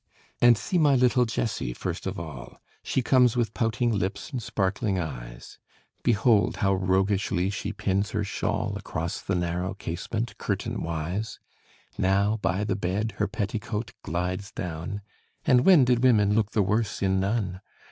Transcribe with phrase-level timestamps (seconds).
[0.41, 4.97] And see my little Jessy, first of all; She comes with pouting lips and sparkling
[4.97, 5.59] eyes:
[6.01, 11.39] Behold, how roguishly she pins her shawl Across the narrow casement, curtain wise:
[11.99, 15.01] Now by the bed her petticoat glides down,
[15.45, 17.61] And when did women look the worse in none?